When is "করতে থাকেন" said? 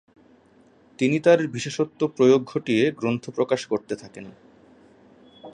3.65-4.25